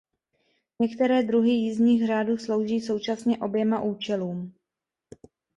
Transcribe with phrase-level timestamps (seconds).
[0.79, 4.53] Některé druhy jízdních řádů slouží současně oběma účelům.